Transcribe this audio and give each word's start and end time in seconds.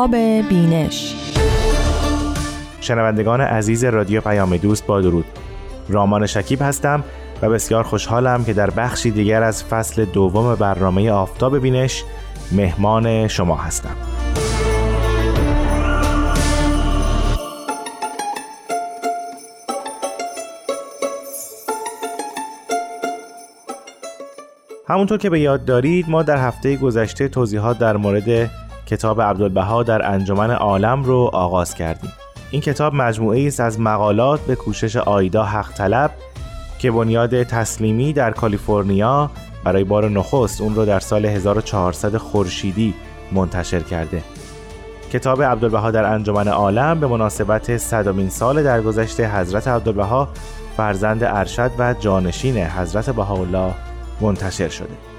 آفتاب 0.00 0.16
بینش. 0.48 1.14
شنوندگان 2.80 3.40
عزیز 3.40 3.84
رادیو 3.84 4.20
پیام 4.20 4.56
دوست 4.56 4.86
با 4.86 5.00
درود. 5.00 5.24
رامان 5.88 6.26
شکیب 6.26 6.62
هستم 6.62 7.04
و 7.42 7.48
بسیار 7.48 7.82
خوشحالم 7.82 8.44
که 8.44 8.52
در 8.52 8.70
بخشی 8.70 9.10
دیگر 9.10 9.42
از 9.42 9.64
فصل 9.64 10.04
دوم 10.04 10.54
برنامه 10.54 11.10
آفتاب 11.10 11.58
بینش 11.58 12.04
مهمان 12.52 13.28
شما 13.28 13.56
هستم. 13.56 13.96
همونطور 24.88 25.18
که 25.18 25.30
به 25.30 25.40
یاد 25.40 25.64
دارید 25.64 26.08
ما 26.08 26.22
در 26.22 26.36
هفته 26.36 26.76
گذشته 26.76 27.28
توضیحات 27.28 27.78
در 27.78 27.96
مورد 27.96 28.50
کتاب 28.90 29.20
عبدالبها 29.20 29.82
در 29.82 30.12
انجمن 30.12 30.50
عالم 30.50 31.02
رو 31.02 31.30
آغاز 31.32 31.74
کردیم. 31.74 32.12
این 32.50 32.62
کتاب 32.62 32.94
مجموعه 32.94 33.46
است 33.46 33.60
از 33.60 33.80
مقالات 33.80 34.40
به 34.40 34.54
کوشش 34.54 34.96
آیدا 34.96 35.44
حق 35.44 35.72
طلب 35.72 36.10
که 36.78 36.90
بنیاد 36.90 37.42
تسلیمی 37.42 38.12
در 38.12 38.30
کالیفرنیا 38.30 39.30
برای 39.64 39.84
بار 39.84 40.08
نخست 40.08 40.60
اون 40.60 40.74
رو 40.74 40.84
در 40.84 41.00
سال 41.00 41.26
1400 41.26 42.16
خورشیدی 42.16 42.94
منتشر 43.32 43.80
کرده. 43.80 44.22
کتاب 45.12 45.42
عبدالبها 45.42 45.90
در 45.90 46.04
انجمن 46.04 46.48
عالم 46.48 47.00
به 47.00 47.06
مناسبت 47.06 47.76
صدامین 47.76 48.28
سال 48.28 48.62
درگذشت 48.62 49.20
حضرت 49.20 49.68
عبدالبها 49.68 50.28
فرزند 50.76 51.24
ارشد 51.24 51.70
و 51.78 51.94
جانشین 52.00 52.56
حضرت 52.56 53.10
بهاءالله 53.10 53.74
منتشر 54.20 54.68
شده. 54.68 55.09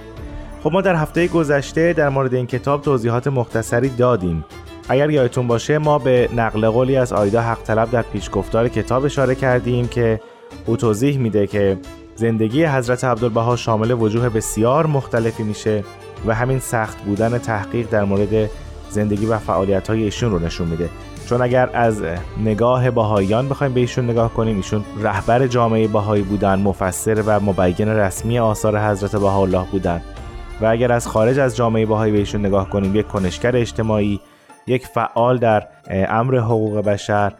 خب 0.63 0.71
ما 0.71 0.81
در 0.81 0.95
هفته 0.95 1.27
گذشته 1.27 1.93
در 1.93 2.09
مورد 2.09 2.33
این 2.33 2.47
کتاب 2.47 2.81
توضیحات 2.81 3.27
مختصری 3.27 3.89
دادیم. 3.89 4.45
اگر 4.89 5.09
یادتون 5.09 5.47
باشه 5.47 5.77
ما 5.77 5.99
به 5.99 6.29
نقل 6.35 6.69
قولی 6.69 6.95
از 6.95 7.13
آیدا 7.13 7.41
حق 7.41 7.63
طلب 7.63 7.91
در 7.91 8.01
پیشگفتار 8.01 8.67
کتاب 8.67 9.05
اشاره 9.05 9.35
کردیم 9.35 9.87
که 9.87 10.21
او 10.65 10.77
توضیح 10.77 11.17
میده 11.17 11.47
که 11.47 11.77
زندگی 12.15 12.65
حضرت 12.65 13.03
عبدالبها 13.03 13.55
شامل 13.55 13.91
وجوه 13.91 14.29
بسیار 14.29 14.87
مختلفی 14.87 15.43
میشه 15.43 15.83
و 16.25 16.35
همین 16.35 16.59
سخت 16.59 17.01
بودن 17.03 17.37
تحقیق 17.37 17.89
در 17.89 18.03
مورد 18.03 18.49
زندگی 18.89 19.25
و 19.25 19.37
فعالیت 19.37 19.87
های 19.87 20.03
ایشون 20.03 20.31
رو 20.31 20.39
نشون 20.39 20.67
میده. 20.67 20.89
چون 21.29 21.41
اگر 21.41 21.69
از 21.73 22.03
نگاه 22.43 22.91
باهاییان 22.91 23.49
بخوایم 23.49 23.73
به 23.73 23.79
ایشون 23.79 24.09
نگاه 24.09 24.33
کنیم 24.33 24.55
ایشون 24.55 24.83
رهبر 25.01 25.47
جامعه 25.47 25.87
باهایی 25.87 26.23
بودن 26.23 26.59
مفسر 26.59 27.23
و 27.25 27.39
مبین 27.39 27.87
رسمی 27.87 28.39
آثار 28.39 28.79
حضرت 28.79 29.11
بهاءالله 29.15 29.65
بودن. 29.71 30.01
و 30.61 30.65
اگر 30.65 30.91
از 30.91 31.07
خارج 31.07 31.39
از 31.39 31.55
جامعه 31.55 31.85
باهایی 31.85 32.23
به 32.23 32.37
نگاه 32.37 32.69
کنیم 32.69 32.95
یک 32.95 33.07
کنشگر 33.07 33.55
اجتماعی 33.55 34.19
یک 34.67 34.87
فعال 34.87 35.37
در 35.37 35.67
امر 35.89 36.37
حقوق 36.37 36.77
بشر 36.77 37.33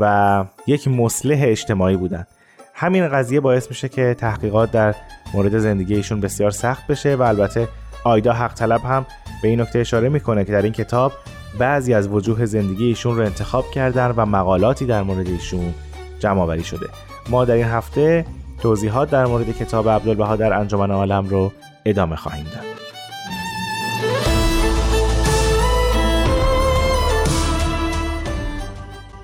و 0.00 0.44
یک 0.66 0.88
مصلح 0.88 1.38
اجتماعی 1.42 1.96
بودن. 1.96 2.26
همین 2.74 3.08
قضیه 3.08 3.40
باعث 3.40 3.68
میشه 3.68 3.88
که 3.88 4.16
تحقیقات 4.18 4.70
در 4.70 4.94
مورد 5.34 5.58
زندگی 5.58 5.94
ایشون 5.94 6.20
بسیار 6.20 6.50
سخت 6.50 6.86
بشه 6.86 7.16
و 7.16 7.22
البته 7.22 7.68
آیدا 8.04 8.32
حق 8.32 8.54
طلب 8.54 8.80
هم 8.80 9.06
به 9.42 9.48
این 9.48 9.60
نکته 9.60 9.78
اشاره 9.78 10.08
می‌کنه 10.08 10.44
که 10.44 10.52
در 10.52 10.62
این 10.62 10.72
کتاب 10.72 11.12
بعضی 11.58 11.94
از 11.94 12.08
وجوه 12.08 12.44
زندگی 12.44 12.86
ایشون 12.86 13.16
رو 13.16 13.24
انتخاب 13.24 13.70
کردن 13.70 14.14
و 14.16 14.26
مقالاتی 14.26 14.86
در 14.86 15.02
مورد 15.02 15.26
ایشون 15.26 15.74
جمع 16.18 16.62
شده. 16.62 16.86
ما 17.30 17.44
در 17.44 17.54
این 17.54 17.64
هفته 17.64 18.24
توضیحات 18.62 19.10
در 19.10 19.26
مورد 19.26 19.50
کتاب 19.50 19.88
عبدالبها 19.88 20.36
در 20.36 20.52
انجمن 20.52 20.90
عالم 20.90 21.28
رو 21.28 21.52
ادامه 21.84 22.16
خواهیم 22.16 22.44
داد 22.44 22.64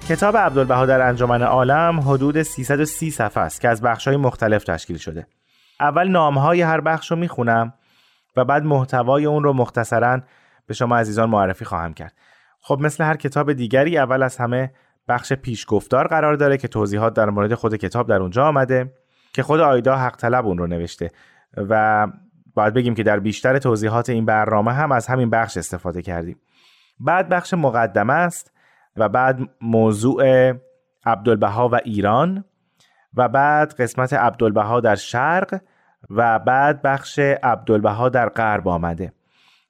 کتاب 0.09 0.37
عبدالبها 0.37 0.87
در 0.87 1.01
انجمن 1.01 1.43
عالم 1.43 2.01
حدود 2.01 2.43
330 2.43 3.11
صفحه 3.11 3.43
است 3.43 3.61
که 3.61 3.69
از 3.69 3.83
بخش‌های 3.83 4.17
مختلف 4.17 4.65
تشکیل 4.65 4.97
شده. 4.97 5.27
اول 5.81 6.09
نامهای 6.09 6.63
هر 6.63 6.81
بخش 6.81 7.11
رو 7.11 7.17
می‌خونم 7.17 7.75
و 8.37 8.45
بعد 8.45 8.65
محتوای 8.65 9.27
اون 9.27 9.43
رو 9.43 9.53
مختصرا 9.53 10.21
به 10.67 10.75
شما 10.75 10.97
عزیزان 10.97 11.31
معرفی 11.31 11.65
خواهم 11.65 11.95
کرد. 11.95 12.13
خب 12.61 12.79
مثل 12.81 13.05
هر 13.05 13.17
کتاب 13.17 13.53
دیگری 13.53 13.99
اول 13.99 14.23
از 14.23 14.37
همه 14.37 14.73
بخش 15.09 15.33
پیشگفتار 15.33 16.07
قرار 16.07 16.35
داره 16.35 16.57
که 16.57 16.69
توضیحات 16.69 17.15
در 17.15 17.31
مورد 17.31 17.55
خود 17.55 17.77
کتاب 17.77 18.09
در 18.09 18.17
اونجا 18.23 18.45
آمده 18.45 18.93
که 19.37 19.43
خود 19.43 19.61
آیدا 19.61 19.97
حق 19.97 20.17
طلب 20.17 20.47
اون 20.47 20.59
رو 20.59 20.67
نوشته 20.67 21.11
و 21.57 22.07
باید 22.55 22.75
بگیم 22.75 22.95
که 22.95 23.03
در 23.03 23.21
بیشتر 23.21 23.59
توضیحات 23.59 24.11
این 24.11 24.25
برنامه 24.25 24.73
هم 24.73 24.93
از 24.93 25.07
همین 25.07 25.31
بخش 25.31 25.57
استفاده 25.57 26.03
کردیم. 26.03 26.37
بعد 27.01 27.29
بخش 27.29 27.55
مقدمه 27.55 28.13
است 28.13 28.53
و 28.97 29.09
بعد 29.09 29.39
موضوع 29.61 30.53
عبدالبها 31.07 31.69
و 31.69 31.75
ایران 31.85 32.45
و 33.15 33.29
بعد 33.29 33.75
قسمت 33.75 34.13
عبدالبها 34.13 34.81
در 34.81 34.95
شرق 34.95 35.61
و 36.11 36.39
بعد 36.39 36.83
بخش 36.83 37.19
عبدالبها 37.19 38.09
در 38.09 38.29
غرب 38.29 38.69
آمده 38.69 39.13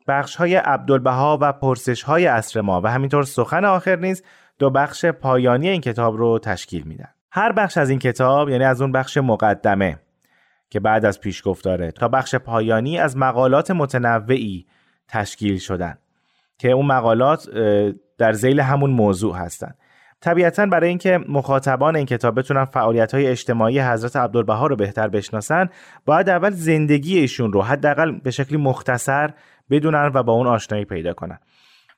بخش 0.09 0.37
های 0.37 0.54
عبدالبها 0.54 1.38
و 1.41 1.53
پرسش 1.53 2.03
های 2.03 2.27
اصر 2.27 2.60
ما 2.60 2.81
و 2.81 2.87
همینطور 2.91 3.22
سخن 3.22 3.65
آخر 3.65 3.97
نیز 3.97 4.22
دو 4.59 4.71
بخش 4.71 5.04
پایانی 5.04 5.69
این 5.69 5.81
کتاب 5.81 6.16
رو 6.16 6.38
تشکیل 6.38 6.83
میدن 6.83 7.16
هر 7.37 7.53
بخش 7.53 7.77
از 7.77 7.91
این 7.91 7.99
کتاب 7.99 8.49
یعنی 8.49 8.65
از 8.65 8.83
اون 8.83 8.93
بخش 8.93 9.17
مقدمه 9.17 9.99
که 10.71 10.81
بعد 10.81 11.05
از 11.05 11.21
پیشگفتاره 11.21 11.91
تا 11.91 12.09
بخش 12.09 12.35
پایانی 12.35 12.99
از 12.99 13.17
مقالات 13.17 13.71
متنوعی 13.71 14.67
تشکیل 15.09 15.59
شدن 15.59 15.99
که 16.59 16.71
اون 16.71 16.87
مقالات 16.87 17.51
در 18.19 18.33
زیل 18.33 18.61
همون 18.61 18.91
موضوع 18.91 19.37
هستند 19.37 19.79
طبیعتا 20.21 20.67
برای 20.67 20.89
اینکه 20.89 21.21
مخاطبان 21.29 21.97
این 21.97 22.07
کتاب 22.07 22.39
بتونن 22.39 22.65
فعالیت 22.65 23.15
های 23.15 23.27
اجتماعی 23.27 23.81
حضرت 23.81 24.17
عبدالبها 24.17 24.67
رو 24.67 24.77
بهتر 24.77 25.09
بشناسن 25.09 25.69
باید 26.05 26.29
اول 26.29 26.51
زندگی 26.51 27.19
ایشون 27.19 27.53
رو 27.53 27.63
حداقل 27.63 28.13
به 28.13 28.31
شکلی 28.31 28.59
مختصر 28.59 29.31
بدونن 29.71 30.11
و 30.15 30.23
با 30.23 30.33
اون 30.33 30.47
آشنایی 30.47 30.85
پیدا 30.85 31.13
کنن. 31.13 31.39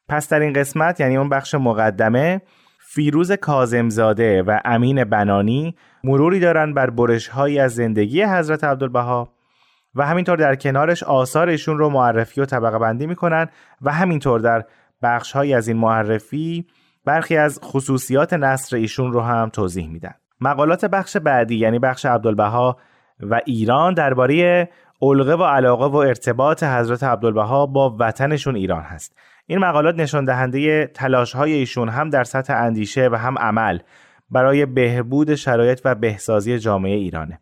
پس 0.09 0.29
در 0.29 0.41
این 0.41 0.53
قسمت 0.53 1.01
یعنی 1.01 1.17
اون 1.17 1.29
بخش 1.29 1.55
مقدمه 1.55 2.43
فیروز 2.91 3.33
کازمزاده 3.33 4.43
و 4.43 4.59
امین 4.65 5.05
بنانی 5.05 5.75
مروری 6.05 6.41
دارن 6.41 6.75
بر 6.75 6.91
برش 6.91 7.29
هایی 7.29 7.59
از 7.59 7.75
زندگی 7.75 8.23
حضرت 8.23 8.65
عبدالبها 8.65 9.29
و 9.95 10.07
همینطور 10.07 10.37
در 10.37 10.55
کنارش 10.55 11.03
آثار 11.03 11.49
ایشون 11.49 11.79
رو 11.79 11.91
معرفی 11.91 12.41
و 12.41 12.45
طبقه 12.45 12.79
بندی 12.79 13.07
می‌کنن 13.07 13.49
و 13.83 13.93
همینطور 13.93 14.41
در 14.41 14.65
بخش 15.03 15.33
های 15.33 15.55
از 15.55 15.69
این 15.69 15.77
معرفی 15.77 16.67
برخی 17.05 17.37
از 17.37 17.61
خصوصیات 17.63 18.33
نصر 18.33 18.77
ایشون 18.77 19.13
رو 19.13 19.21
هم 19.21 19.49
توضیح 19.49 19.89
میدن. 19.89 20.15
مقالات 20.41 20.85
بخش 20.85 21.17
بعدی 21.17 21.57
یعنی 21.57 21.79
بخش 21.79 22.07
عبدالبها 22.07 22.77
و 23.21 23.41
ایران 23.47 23.95
درباره 23.95 24.69
علقه 25.03 25.35
و 25.35 25.45
علاقه 25.45 25.87
و 25.87 25.97
ارتباط 25.97 26.63
حضرت 26.63 27.05
عبدالبها 27.05 27.67
با 27.67 27.97
وطنشون 27.99 28.57
ایران 28.57 28.83
هست. 28.83 29.17
این 29.51 29.59
مقالات 29.59 29.95
نشان 29.95 30.25
دهنده 30.25 30.87
تلاش 30.87 31.33
های 31.33 31.53
ایشون 31.53 31.89
هم 31.89 32.11
در 32.11 32.25
سطح 32.25 32.55
اندیشه 32.55 33.09
و 33.13 33.15
هم 33.15 33.39
عمل 33.39 33.79
برای 34.31 34.67
بهبود 34.67 35.35
شرایط 35.35 35.81
و 35.85 35.95
بهسازی 35.95 36.59
جامعه 36.59 36.97
ایرانه. 36.97 37.41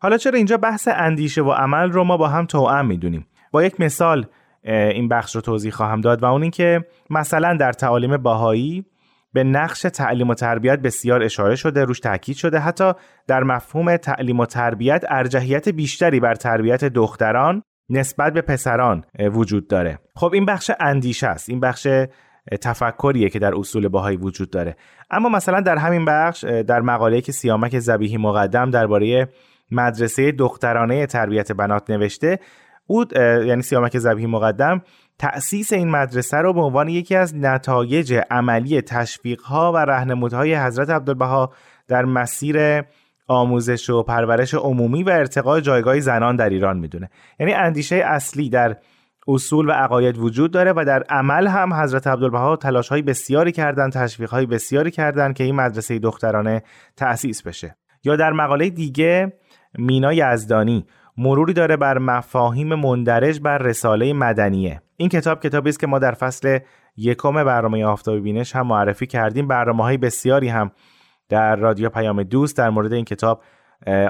حالا 0.00 0.16
چرا 0.16 0.36
اینجا 0.36 0.56
بحث 0.56 0.88
اندیشه 0.92 1.42
و 1.42 1.50
عمل 1.50 1.92
رو 1.92 2.04
ما 2.04 2.16
با 2.16 2.28
هم 2.28 2.46
توأم 2.46 2.86
می‌دونیم؟ 2.86 3.26
با 3.50 3.62
یک 3.62 3.80
مثال 3.80 4.26
این 4.64 5.08
بخش 5.08 5.34
رو 5.34 5.40
توضیح 5.40 5.72
خواهم 5.72 6.00
داد 6.00 6.22
و 6.22 6.26
اون 6.26 6.42
اینکه 6.42 6.84
مثلا 7.10 7.56
در 7.56 7.72
تعالیم 7.72 8.16
باهایی 8.16 8.84
به 9.32 9.44
نقش 9.44 9.82
تعلیم 9.82 10.30
و 10.30 10.34
تربیت 10.34 10.78
بسیار 10.78 11.22
اشاره 11.22 11.56
شده 11.56 11.84
روش 11.84 12.00
تاکید 12.00 12.36
شده. 12.36 12.58
حتی 12.58 12.92
در 13.26 13.42
مفهوم 13.42 13.96
تعلیم 13.96 14.40
و 14.40 14.46
تربیت 14.46 15.04
ارجحیت 15.08 15.68
بیشتری 15.68 16.20
بر 16.20 16.34
تربیت 16.34 16.84
دختران 16.84 17.62
نسبت 17.90 18.32
به 18.32 18.40
پسران 18.40 19.04
وجود 19.32 19.68
داره. 19.68 19.98
خب 20.16 20.30
این 20.32 20.46
بخش 20.46 20.70
اندیشه 20.80 21.26
است. 21.26 21.48
این 21.48 21.60
بخش 21.60 21.88
تفکریه 22.60 23.28
که 23.28 23.38
در 23.38 23.54
اصول 23.54 23.88
باهایی 23.88 24.16
وجود 24.16 24.50
داره. 24.50 24.76
اما 25.10 25.28
مثلا 25.28 25.60
در 25.60 25.76
همین 25.76 26.04
بخش 26.04 26.44
در 26.44 26.80
مقاله 26.80 27.20
که 27.20 27.32
سیامک 27.32 27.78
زبیهی 27.78 28.16
مقدم 28.16 28.70
درباره 28.70 29.28
مدرسه 29.70 30.32
دخترانه 30.32 31.06
تربیت 31.06 31.52
بنات 31.52 31.90
نوشته 31.90 32.38
او 32.86 33.04
یعنی 33.46 33.62
سیامک 33.62 33.98
زبیهی 33.98 34.26
مقدم 34.26 34.82
تأسیس 35.18 35.72
این 35.72 35.90
مدرسه 35.90 36.36
رو 36.36 36.52
به 36.52 36.60
عنوان 36.60 36.88
یکی 36.88 37.16
از 37.16 37.36
نتایج 37.36 38.20
عملی 38.30 38.80
تشویقها 38.80 39.72
و 39.72 39.76
رهنمودهای 39.76 40.54
حضرت 40.54 40.90
عبدالبها 40.90 41.52
در 41.88 42.04
مسیر 42.04 42.82
آموزش 43.26 43.90
و 43.90 44.02
پرورش 44.02 44.54
عمومی 44.54 45.02
و 45.02 45.10
ارتقای 45.10 45.60
جایگاه 45.60 46.00
زنان 46.00 46.36
در 46.36 46.48
ایران 46.48 46.78
می‌دونه. 46.78 47.10
یعنی 47.40 47.52
اندیشه 47.52 47.96
اصلی 47.96 48.48
در 48.48 48.76
اصول 49.28 49.68
و 49.68 49.72
عقاید 49.72 50.18
وجود 50.18 50.50
داره 50.50 50.72
و 50.76 50.84
در 50.86 51.02
عمل 51.02 51.46
هم 51.46 51.74
حضرت 51.74 52.06
عبدالبها 52.06 52.56
تلاش 52.56 52.88
های 52.88 53.02
بسیاری 53.02 53.52
کردن 53.52 53.90
تشویق 53.90 54.30
های 54.30 54.46
بسیاری 54.46 54.90
کردن 54.90 55.32
که 55.32 55.44
این 55.44 55.54
مدرسه 55.54 55.98
دخترانه 55.98 56.62
تأسیس 56.96 57.42
بشه. 57.42 57.76
یا 58.04 58.16
در 58.16 58.32
مقاله 58.32 58.70
دیگه 58.70 59.32
مینا 59.78 60.12
یزدانی 60.12 60.86
مروری 61.16 61.52
داره 61.52 61.76
بر 61.76 61.98
مفاهیم 61.98 62.74
مندرج 62.74 63.40
بر 63.40 63.58
رساله 63.58 64.12
مدنیه. 64.12 64.82
این 64.96 65.08
کتاب 65.08 65.42
کتابی 65.42 65.68
است 65.68 65.80
که 65.80 65.86
ما 65.86 65.98
در 65.98 66.12
فصل 66.12 66.58
یکم 66.96 67.44
برنامه 67.44 67.84
آفتاب 67.84 68.18
بینش 68.18 68.56
هم 68.56 68.66
معرفی 68.66 69.06
کردیم. 69.06 69.48
برنامه 69.48 69.82
های 69.82 69.96
بسیاری 69.96 70.48
هم 70.48 70.70
در 71.34 71.56
رادیو 71.56 71.88
پیام 71.88 72.22
دوست 72.22 72.56
در 72.56 72.70
مورد 72.70 72.92
این 72.92 73.04
کتاب 73.04 73.42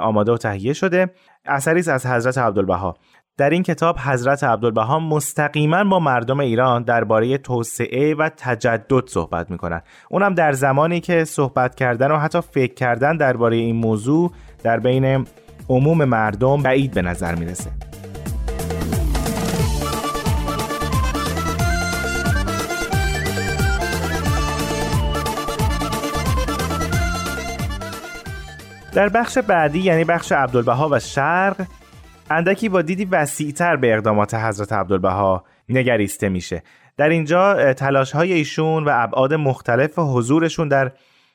آماده 0.01 0.33
و 0.33 0.37
تهیه 0.37 0.73
شده. 0.73 1.11
اثری 1.47 1.91
از 1.91 2.07
حضرت 2.07 2.39
عبدالبها. 2.39 2.95
در 3.37 3.51
این 3.51 3.63
کتاب 3.63 3.99
حضرت 3.99 4.45
عبدالبها 4.45 4.99
مستقیما 4.99 5.85
با 5.85 6.01
مردم 6.01 6.41
ایران 6.41 6.83
درباره 6.83 7.39
توسعه 7.39 8.15
و 8.15 8.31
تجدد 8.37 9.07
صحبت 9.07 9.51
می‌کنن. 9.51 9.83
اونم 10.11 10.35
در 10.35 10.53
زمانی 10.53 11.01
که 11.01 11.25
صحبت 11.25 11.75
کردن 11.75 12.11
و 12.11 12.17
حتی 12.17 12.41
فکر 12.41 12.75
کردن 12.75 13.17
درباره 13.17 13.57
این 13.57 13.77
موضوع 13.77 14.33
در 14.63 14.81
بین 14.81 15.27
عموم 15.69 16.05
مردم 16.05 16.63
بعید 16.63 16.95
به 16.95 17.03
نظر 17.03 17.35
می‌رسه. 17.35 17.71
در 28.95 29.09
بخش 29.09 29.39
بعدی 29.39 29.79
یعنی 29.79 30.05
بخش 30.05 30.33
عبدالبها 30.33 30.89
و 30.93 30.99
شرق 30.99 31.67
اندکی 32.31 32.69
با 32.69 32.83
دیدی 32.83 33.05
وسیعتر 33.05 33.77
به 33.77 33.95
اقدامات 33.95 34.35
حضرت 34.35 34.73
عبدالبها 34.73 35.45
نگریسته 35.69 36.29
میشه. 36.29 36.63
در 36.97 37.09
اینجا 37.09 37.73
تلاش 37.73 38.13
های 38.13 38.33
ایشون 38.33 38.85
و 38.85 38.91
ابعاد 38.93 39.35
مختلف 39.35 39.99
حضورشون 39.99 40.69
در 40.69 40.93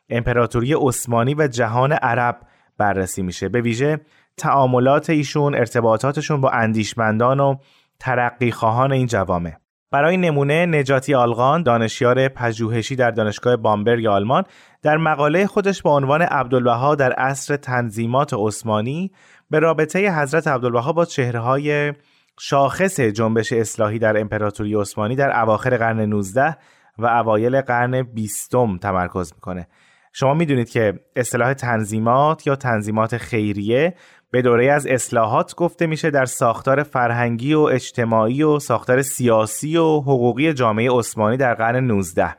امپراتوری 0.10 0.74
عثمانی 0.74 1.36
و 1.36 1.48
جهان 1.48 1.92
عرب 1.92 2.38
بررسی 2.78 3.22
میشه. 3.22 3.50
به 3.50 3.62
ویژه 3.62 4.00
تعاملات 4.38 5.10
ایشون 5.10 5.56
ارتباطاتشون 5.56 6.42
با 6.42 6.50
اندیشمندان 6.50 7.40
و 7.40 7.56
ترقی 8.00 8.52
خواهان 8.52 8.92
این 8.92 9.08
جوامع. 9.08 9.54
برای 9.92 10.18
نمونه 10.18 10.66
نجاتی 10.66 11.16
آلغان 11.16 11.64
دانشیار 11.64 12.28
پژوهشی 12.28 12.96
در 12.96 13.12
دانشگاه 13.12 13.56
بامبرگ 13.56 14.06
آلمان 14.06 14.44
در 14.82 14.98
مقاله 14.98 15.48
خودش 15.48 15.82
با 15.82 15.96
عنوان 15.96 16.22
عبدالبها 16.22 16.96
در 16.96 17.12
عصر 17.12 17.56
تنظیمات 17.56 18.34
عثمانی 18.34 19.12
به 19.50 19.60
رابطه 19.60 20.22
حضرت 20.22 20.48
عبدالبها 20.48 20.94
با 20.94 21.06
چهرههای 21.06 21.94
شاخص 22.40 23.00
جنبش 23.00 23.54
اصلاحی 23.54 24.00
در 24.00 24.20
امپراتوری 24.20 24.76
عثمانی 24.76 25.16
در 25.16 25.40
اواخر 25.42 25.78
قرن 25.78 26.00
19 26.00 26.58
و 26.98 27.06
اوایل 27.06 27.62
قرن 27.62 28.04
20 28.04 28.52
تمرکز 28.82 29.34
می‌کنه. 29.34 29.68
شما 30.14 30.34
می‌دونید 30.34 30.70
که 30.70 31.00
اصطلاح 31.16 31.54
تنظیمات 31.54 32.48
یا 32.48 32.56
تنظیمات 32.56 33.18
خیریه 33.18 33.96
به 34.32 34.42
دوره 34.42 34.72
از 34.72 34.88
اصلاحات 34.88 35.56
گفته 35.56 35.88
میشه 35.88 36.10
در 36.10 36.26
ساختار 36.26 36.84
فرهنگی 36.84 37.54
و 37.54 37.60
اجتماعی 37.60 38.44
و 38.44 38.60
ساختار 38.60 39.02
سیاسی 39.02 39.78
و 39.78 40.00
حقوقی 40.00 40.54
جامعه 40.54 40.92
عثمانی 40.92 41.38
در 41.38 41.54
قرن 41.54 41.84
19 41.84 42.36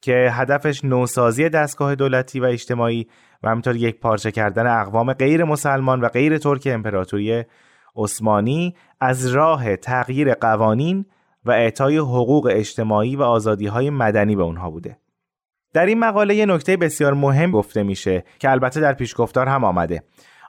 که 0.00 0.28
هدفش 0.32 0.84
نوسازی 0.84 1.48
دستگاه 1.48 1.94
دولتی 1.94 2.40
و 2.40 2.44
اجتماعی 2.44 3.06
و 3.42 3.48
همینطور 3.48 3.76
یک 3.76 4.00
پارچه 4.00 4.30
کردن 4.30 4.80
اقوام 4.80 5.12
غیر 5.12 5.44
مسلمان 5.44 6.00
و 6.00 6.08
غیر 6.08 6.38
ترک 6.38 6.68
امپراتوری 6.70 7.44
عثمانی 7.96 8.74
از 9.00 9.26
راه 9.26 9.76
تغییر 9.76 10.34
قوانین 10.34 11.06
و 11.44 11.50
اعطای 11.50 11.98
حقوق 11.98 12.50
اجتماعی 12.52 13.16
و 13.16 13.22
آزادی 13.22 13.66
های 13.66 13.90
مدنی 13.90 14.36
به 14.36 14.42
اونها 14.42 14.70
بوده. 14.70 14.98
در 15.72 15.86
این 15.86 15.98
مقاله 15.98 16.34
یه 16.34 16.46
نکته 16.46 16.76
بسیار 16.76 17.14
مهم 17.14 17.50
گفته 17.50 17.82
میشه 17.82 18.24
که 18.38 18.50
البته 18.50 18.80
در 18.80 18.92
پیشگفتار 18.92 19.48
هم 19.48 19.64
آمده. 19.64 20.02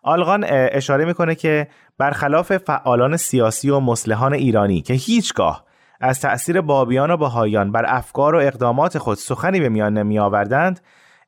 آلغان 0.08 0.46
اشاره 0.50 1.06
می‌کنه 1.06 1.36
که 1.36 1.68
برخلاف 1.98 2.58
فعالان 2.58 3.18
سیاسی 3.18 3.70
و 3.70 3.80
مسلحان 3.80 4.34
ایرانی 4.34 4.82
که 4.82 4.94
هیچگاه 4.94 5.66
از 6.02 6.22
تأثیر 6.22 6.62
بابیان 6.62 7.12
و 7.12 7.18
بهایان 7.18 7.72
بر 7.72 7.86
افکار 7.88 8.36
و 8.36 8.40
اقدامات 8.40 8.98
خود 8.98 9.18
سخنی 9.18 9.60
به 9.60 9.70
میان 9.70 9.98
نمی 9.98 10.20
آوردند 10.20 10.80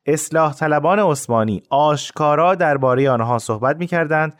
اصلاح 0.06 0.54
طلبان 0.54 0.98
عثمانی 0.98 1.62
آشکارا 1.70 2.54
درباره 2.54 3.10
آنها 3.10 3.38
صحبت 3.38 3.76
می 3.76 3.86
کردند 3.86 4.36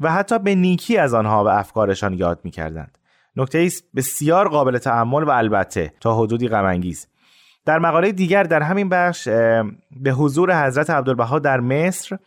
و 0.00 0.12
حتی 0.12 0.38
به 0.38 0.54
نیکی 0.54 0.98
از 0.98 1.14
آنها 1.14 1.44
و 1.44 1.48
افکارشان 1.48 2.12
یاد 2.12 2.40
می 2.44 2.50
کردند. 2.50 2.98
نکته 3.36 3.58
است 3.58 3.84
بسیار 3.96 4.48
قابل 4.48 4.78
تعمل 4.78 5.22
و 5.22 5.30
البته 5.30 5.92
تا 6.00 6.16
حدودی 6.18 6.48
غمانگیز. 6.48 7.08
در 7.64 7.78
مقاله 7.78 8.12
دیگر 8.12 8.42
در 8.42 8.62
همین 8.62 8.88
بخش 8.88 9.28
به 9.90 10.10
حضور 10.10 10.66
حضرت 10.66 10.90
عبدالبها 10.90 11.38
در 11.38 11.60
مصر 11.60 12.18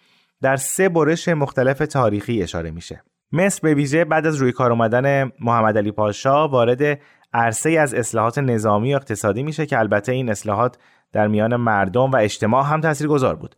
در 0.41 0.55
سه 0.55 0.89
برش 0.89 1.27
مختلف 1.27 1.77
تاریخی 1.77 2.43
اشاره 2.43 2.71
میشه. 2.71 3.03
مصر 3.31 3.59
به 3.63 3.73
ویژه 3.73 4.05
بعد 4.05 4.27
از 4.27 4.35
روی 4.35 4.51
کار 4.51 4.71
اومدن 4.71 5.31
محمد 5.39 5.77
علی 5.77 5.91
پاشا 5.91 6.47
وارد 6.47 6.99
عرصه 7.33 7.69
از 7.69 7.93
اصلاحات 7.93 8.37
نظامی 8.37 8.93
و 8.93 8.95
اقتصادی 8.95 9.43
میشه 9.43 9.65
که 9.65 9.79
البته 9.79 10.11
این 10.11 10.29
اصلاحات 10.29 10.77
در 11.11 11.27
میان 11.27 11.55
مردم 11.55 12.11
و 12.11 12.15
اجتماع 12.15 12.65
هم 12.65 12.81
گذار 13.07 13.35
بود 13.35 13.55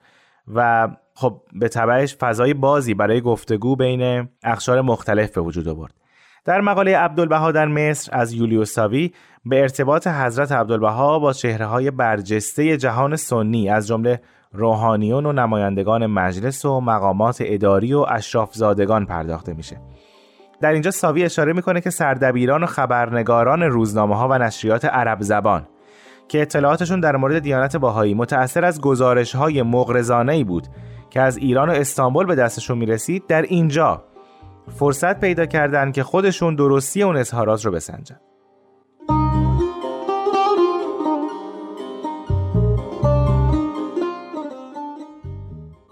و 0.55 0.89
خب 1.15 1.41
به 1.53 1.69
تبعش 1.69 2.15
فضای 2.15 2.53
بازی 2.53 2.93
برای 2.93 3.21
گفتگو 3.21 3.75
بین 3.75 4.29
اخشار 4.43 4.81
مختلف 4.81 5.31
به 5.31 5.41
وجود 5.41 5.67
آورد 5.67 5.93
در 6.45 6.61
مقاله 6.61 6.97
عبدالبها 6.97 7.51
در 7.51 7.67
مصر 7.67 8.09
از 8.15 8.33
یولیوساوی 8.33 9.11
به 9.45 9.61
ارتباط 9.61 10.07
حضرت 10.07 10.51
عبدالبها 10.51 11.19
با 11.19 11.33
چهره 11.33 11.65
های 11.65 11.91
برجسته 11.91 12.77
جهان 12.77 13.15
سنی 13.15 13.69
از 13.69 13.87
جمله 13.87 14.21
روحانیون 14.53 15.25
و 15.25 15.31
نمایندگان 15.31 16.05
مجلس 16.05 16.65
و 16.65 16.81
مقامات 16.81 17.37
اداری 17.45 17.93
و 17.93 18.05
اشرافزادگان 18.09 19.05
پرداخته 19.05 19.53
میشه. 19.53 19.77
در 20.61 20.71
اینجا 20.71 20.91
ساوی 20.91 21.23
اشاره 21.23 21.53
می‌کنه 21.53 21.81
که 21.81 21.89
سردبیران 21.89 22.63
و 22.63 22.65
خبرنگاران 22.65 23.63
روزنامه 23.63 24.17
ها 24.17 24.27
و 24.27 24.33
نشریات 24.37 24.85
عرب 24.85 25.21
زبان 25.21 25.67
که 26.27 26.41
اطلاعاتشون 26.41 26.99
در 26.99 27.15
مورد 27.15 27.39
دیانت 27.39 27.77
باهایی 27.77 28.13
متأثر 28.13 28.65
از 28.65 28.81
گزارش 28.81 29.35
های 29.35 29.61
مغرزانه 29.61 30.43
بود 30.43 30.67
که 31.09 31.21
از 31.21 31.37
ایران 31.37 31.69
و 31.69 31.71
استانبول 31.71 32.25
به 32.25 32.35
دستشون 32.35 32.77
می‌رسید 32.77 33.27
در 33.27 33.41
اینجا 33.41 34.03
فرصت 34.67 35.19
پیدا 35.19 35.45
کردن 35.45 35.91
که 35.91 36.03
خودشون 36.03 36.55
درستی 36.55 37.03
اون 37.03 37.17
اظهارات 37.17 37.65
رو 37.65 37.71
بسنجن. 37.71 38.19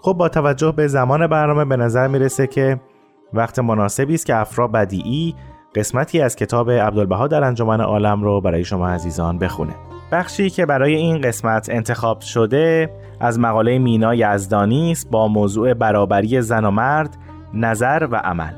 خب 0.02 0.12
با 0.12 0.28
توجه 0.28 0.72
به 0.72 0.86
زمان 0.86 1.26
برنامه 1.26 1.64
به 1.64 1.76
نظر 1.76 2.08
می‌رسه 2.08 2.46
که 2.46 2.80
وقت 3.32 3.58
مناسبی 3.58 4.14
است 4.14 4.26
که 4.26 4.36
افرا 4.36 4.68
بدیعی 4.68 5.34
قسمتی 5.74 6.20
از 6.20 6.36
کتاب 6.36 6.70
عبدالبها 6.70 7.28
در 7.28 7.44
انجمن 7.44 7.80
عالم 7.80 8.22
رو 8.22 8.40
برای 8.40 8.64
شما 8.64 8.88
عزیزان 8.88 9.38
بخونه. 9.38 9.74
بخشی 10.12 10.50
که 10.50 10.66
برای 10.66 10.94
این 10.94 11.20
قسمت 11.20 11.68
انتخاب 11.70 12.20
شده 12.20 12.90
از 13.20 13.38
مقاله 13.38 13.78
مینا 13.78 14.14
یزدانی 14.14 14.92
است 14.92 15.10
با 15.10 15.28
موضوع 15.28 15.74
برابری 15.74 16.40
زن 16.40 16.64
و 16.64 16.70
مرد 16.70 17.16
نظر 17.54 18.08
و 18.10 18.16
عمل. 18.16 18.52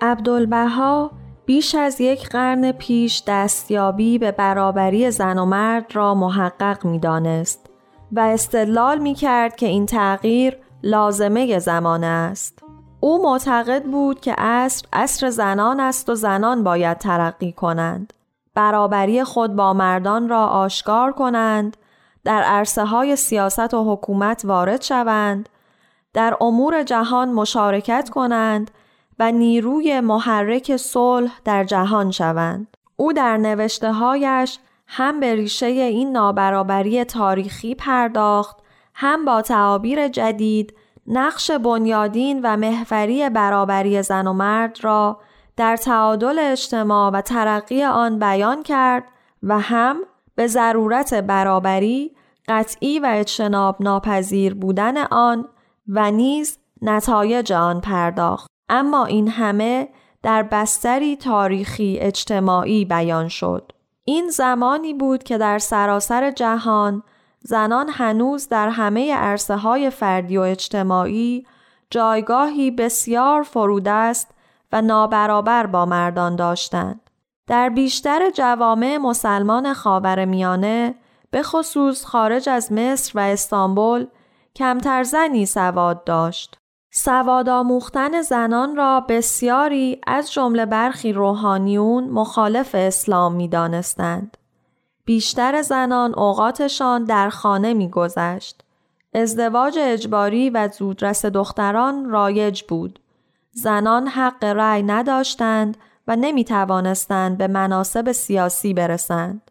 عبدالبها 0.00 1.10
بیش 1.46 1.74
از 1.74 2.00
یک 2.00 2.28
قرن 2.28 2.72
پیش 2.72 3.22
دستیابی 3.26 4.18
به 4.18 4.32
برابری 4.32 5.10
زن 5.10 5.38
و 5.38 5.44
مرد 5.44 5.96
را 5.96 6.14
محقق 6.14 6.84
می 6.84 6.98
دانست 6.98 7.70
و 8.12 8.20
استدلال 8.20 8.98
می 8.98 9.14
کرد 9.14 9.56
که 9.56 9.66
این 9.66 9.86
تغییر 9.86 10.56
لازمه 10.82 11.58
زمان 11.58 12.04
است. 12.04 12.62
او 13.00 13.22
معتقد 13.22 13.84
بود 13.84 14.20
که 14.20 14.34
عصر 14.38 14.86
عصر 14.92 15.30
زنان 15.30 15.80
است 15.80 16.08
و 16.08 16.14
زنان 16.14 16.64
باید 16.64 16.98
ترقی 16.98 17.52
کنند. 17.52 18.12
برابری 18.54 19.24
خود 19.24 19.56
با 19.56 19.72
مردان 19.72 20.28
را 20.28 20.46
آشکار 20.46 21.12
کنند، 21.12 21.76
در 22.24 22.42
عرصه 22.42 22.84
های 22.84 23.16
سیاست 23.16 23.74
و 23.74 23.92
حکومت 23.92 24.42
وارد 24.44 24.82
شوند، 24.82 25.48
در 26.14 26.36
امور 26.40 26.82
جهان 26.82 27.32
مشارکت 27.32 28.10
کنند 28.10 28.70
و 29.18 29.32
نیروی 29.32 30.00
محرک 30.00 30.76
صلح 30.76 31.40
در 31.44 31.64
جهان 31.64 32.10
شوند. 32.10 32.76
او 32.96 33.12
در 33.12 33.36
نوشته 33.36 33.92
هایش 33.92 34.58
هم 34.86 35.20
به 35.20 35.34
ریشه 35.34 35.66
این 35.66 36.12
نابرابری 36.12 37.04
تاریخی 37.04 37.74
پرداخت 37.74 38.56
هم 38.94 39.24
با 39.24 39.42
تعابیر 39.42 40.08
جدید 40.08 40.74
نقش 41.06 41.50
بنیادین 41.50 42.40
و 42.42 42.56
محوری 42.56 43.30
برابری 43.30 44.02
زن 44.02 44.26
و 44.26 44.32
مرد 44.32 44.78
را 44.82 45.20
در 45.56 45.76
تعادل 45.76 46.38
اجتماع 46.38 47.10
و 47.10 47.20
ترقی 47.20 47.82
آن 47.82 48.18
بیان 48.18 48.62
کرد 48.62 49.04
و 49.42 49.58
هم 49.58 49.96
به 50.34 50.46
ضرورت 50.46 51.14
برابری 51.14 52.16
قطعی 52.48 52.98
و 52.98 53.06
اجتناب 53.06 53.76
ناپذیر 53.80 54.54
بودن 54.54 54.96
آن 54.96 55.48
و 55.88 56.10
نیز 56.10 56.58
نتایج 56.82 57.52
آن 57.52 57.80
پرداخت. 57.80 58.53
اما 58.68 59.04
این 59.04 59.28
همه 59.28 59.88
در 60.22 60.42
بستری 60.42 61.16
تاریخی 61.16 61.98
اجتماعی 62.00 62.84
بیان 62.84 63.28
شد. 63.28 63.72
این 64.04 64.28
زمانی 64.28 64.94
بود 64.94 65.22
که 65.22 65.38
در 65.38 65.58
سراسر 65.58 66.30
جهان 66.30 67.02
زنان 67.40 67.88
هنوز 67.88 68.48
در 68.48 68.68
همه 68.68 69.14
عرصه 69.14 69.56
های 69.56 69.90
فردی 69.90 70.36
و 70.36 70.40
اجتماعی 70.40 71.46
جایگاهی 71.90 72.70
بسیار 72.70 73.42
فرودست 73.42 74.30
و 74.72 74.82
نابرابر 74.82 75.66
با 75.66 75.86
مردان 75.86 76.36
داشتند. 76.36 77.00
در 77.46 77.68
بیشتر 77.68 78.30
جوامع 78.30 78.96
مسلمان 78.96 79.72
خاورمیانه 79.72 80.94
به 81.30 81.42
خصوص 81.42 82.04
خارج 82.04 82.48
از 82.48 82.72
مصر 82.72 83.12
و 83.14 83.20
استانبول 83.20 84.06
کمتر 84.56 85.02
زنی 85.02 85.46
سواد 85.46 86.04
داشت. 86.04 86.58
سواد 86.96 87.48
آموختن 87.48 88.22
زنان 88.22 88.76
را 88.76 89.00
بسیاری 89.00 90.00
از 90.06 90.32
جمله 90.32 90.66
برخی 90.66 91.12
روحانیون 91.12 92.04
مخالف 92.04 92.74
اسلام 92.74 93.34
می 93.34 93.48
دانستند. 93.48 94.36
بیشتر 95.04 95.62
زنان 95.62 96.14
اوقاتشان 96.14 97.04
در 97.04 97.28
خانه 97.28 97.74
می 97.74 97.90
گذشت. 97.90 98.64
ازدواج 99.14 99.78
اجباری 99.80 100.50
و 100.50 100.68
زودرس 100.68 101.24
دختران 101.24 102.10
رایج 102.10 102.62
بود. 102.62 103.00
زنان 103.52 104.08
حق 104.08 104.44
رأی 104.44 104.82
نداشتند 104.82 105.76
و 106.08 106.16
نمی 106.16 106.44
توانستند 106.44 107.38
به 107.38 107.46
مناسب 107.46 108.12
سیاسی 108.12 108.74
برسند. 108.74 109.50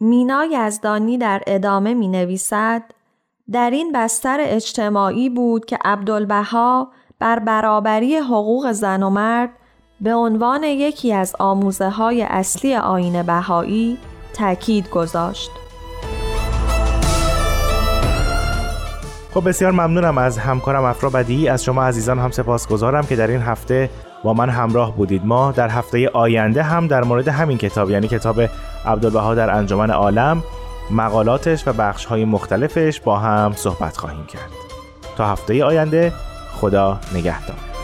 مینا 0.00 0.44
یزدانی 0.44 1.18
در 1.18 1.42
ادامه 1.46 1.94
می 1.94 2.08
نویسد 2.08 2.82
در 3.52 3.70
این 3.70 3.92
بستر 3.94 4.38
اجتماعی 4.40 5.28
بود 5.28 5.64
که 5.64 5.78
عبدالبها 5.84 6.88
بر 7.18 7.38
برابری 7.38 8.16
حقوق 8.16 8.72
زن 8.72 9.02
و 9.02 9.10
مرد 9.10 9.50
به 10.00 10.14
عنوان 10.14 10.62
یکی 10.62 11.12
از 11.12 11.36
آموزه 11.38 11.90
های 11.90 12.22
اصلی 12.22 12.74
آین 12.74 13.22
بهایی 13.22 13.98
تاکید 14.34 14.90
گذاشت. 14.90 15.50
خب 19.34 19.48
بسیار 19.48 19.72
ممنونم 19.72 20.18
از 20.18 20.38
همکارم 20.38 20.84
افرا 20.84 21.10
بدی 21.10 21.48
از 21.48 21.64
شما 21.64 21.84
عزیزان 21.84 22.18
هم 22.18 22.30
سپاسگزارم 22.30 23.06
که 23.06 23.16
در 23.16 23.26
این 23.26 23.40
هفته 23.40 23.90
با 24.24 24.34
من 24.34 24.50
همراه 24.50 24.96
بودید 24.96 25.26
ما 25.26 25.52
در 25.52 25.68
هفته 25.68 26.08
آینده 26.08 26.62
هم 26.62 26.86
در 26.86 27.04
مورد 27.04 27.28
همین 27.28 27.58
کتاب 27.58 27.90
یعنی 27.90 28.08
کتاب 28.08 28.40
عبدالبها 28.86 29.34
در 29.34 29.50
انجمن 29.50 29.90
عالم 29.90 30.42
مقالاتش 30.90 31.68
و 31.68 31.72
بخش 31.72 32.06
مختلفش 32.24 33.00
با 33.00 33.18
هم 33.18 33.52
صحبت 33.56 33.96
خواهیم 33.96 34.26
کرد. 34.26 34.50
تا 35.16 35.26
هفته 35.26 35.64
آینده 35.64 36.12
خدا 36.52 37.00
نگهدار. 37.14 37.75